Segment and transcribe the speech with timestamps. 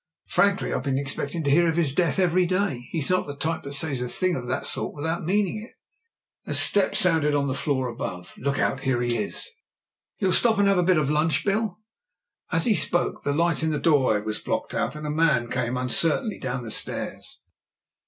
[0.25, 2.87] "Frankly, I've been expecting to hear of his death every day.
[2.89, 5.77] He's not the type that says a thing of that sort without meaning it."
[6.49, 8.35] A step sounded on the floor above.
[8.39, 9.47] *'Look out, here he is.
[10.17, 11.77] You'll stop and have a bit of lunch, Bill?"
[12.51, 15.77] As he spoke the light in the doorway was blocked out, and a man came
[15.77, 17.39] uncertainly down the stairs.